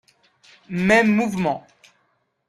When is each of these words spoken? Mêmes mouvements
Mêmes 0.67 1.13
mouvements 1.13 1.67